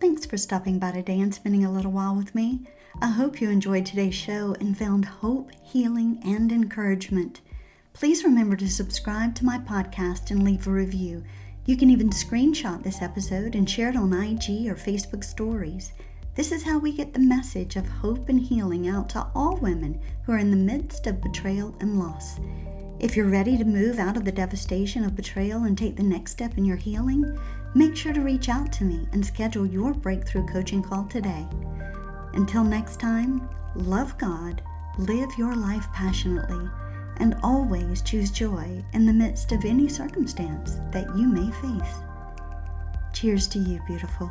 Thanks 0.00 0.24
for 0.24 0.38
stopping 0.38 0.78
by 0.78 0.92
today 0.92 1.20
and 1.20 1.34
spending 1.34 1.66
a 1.66 1.70
little 1.70 1.92
while 1.92 2.16
with 2.16 2.34
me. 2.34 2.62
I 3.02 3.08
hope 3.08 3.42
you 3.42 3.50
enjoyed 3.50 3.84
today's 3.84 4.14
show 4.14 4.56
and 4.58 4.78
found 4.78 5.04
hope, 5.04 5.50
healing, 5.62 6.22
and 6.24 6.50
encouragement. 6.50 7.42
Please 7.92 8.24
remember 8.24 8.56
to 8.56 8.70
subscribe 8.70 9.34
to 9.34 9.44
my 9.44 9.58
podcast 9.58 10.30
and 10.30 10.44
leave 10.44 10.66
a 10.66 10.70
review. 10.70 11.22
You 11.66 11.76
can 11.76 11.90
even 11.90 12.08
screenshot 12.08 12.82
this 12.82 13.02
episode 13.02 13.54
and 13.54 13.68
share 13.68 13.90
it 13.90 13.96
on 13.96 14.14
IG 14.14 14.68
or 14.68 14.74
Facebook 14.74 15.22
stories. 15.22 15.92
This 16.38 16.52
is 16.52 16.62
how 16.62 16.78
we 16.78 16.92
get 16.92 17.12
the 17.12 17.18
message 17.18 17.74
of 17.74 17.88
hope 17.88 18.28
and 18.28 18.38
healing 18.38 18.86
out 18.86 19.08
to 19.08 19.26
all 19.34 19.56
women 19.56 20.00
who 20.22 20.30
are 20.30 20.38
in 20.38 20.52
the 20.52 20.56
midst 20.56 21.08
of 21.08 21.20
betrayal 21.20 21.74
and 21.80 21.98
loss. 21.98 22.38
If 23.00 23.16
you're 23.16 23.26
ready 23.26 23.58
to 23.58 23.64
move 23.64 23.98
out 23.98 24.16
of 24.16 24.24
the 24.24 24.30
devastation 24.30 25.02
of 25.02 25.16
betrayal 25.16 25.64
and 25.64 25.76
take 25.76 25.96
the 25.96 26.04
next 26.04 26.30
step 26.30 26.56
in 26.56 26.64
your 26.64 26.76
healing, 26.76 27.36
make 27.74 27.96
sure 27.96 28.12
to 28.12 28.20
reach 28.20 28.48
out 28.48 28.72
to 28.74 28.84
me 28.84 29.08
and 29.10 29.26
schedule 29.26 29.66
your 29.66 29.92
breakthrough 29.92 30.46
coaching 30.46 30.80
call 30.80 31.06
today. 31.06 31.44
Until 32.34 32.62
next 32.62 33.00
time, 33.00 33.48
love 33.74 34.16
God, 34.16 34.62
live 34.96 35.30
your 35.36 35.56
life 35.56 35.88
passionately, 35.92 36.70
and 37.16 37.34
always 37.42 38.00
choose 38.00 38.30
joy 38.30 38.84
in 38.92 39.06
the 39.06 39.12
midst 39.12 39.50
of 39.50 39.64
any 39.64 39.88
circumstance 39.88 40.76
that 40.92 41.08
you 41.16 41.26
may 41.26 41.50
face. 41.50 41.94
Cheers 43.12 43.48
to 43.48 43.58
you, 43.58 43.80
beautiful. 43.88 44.30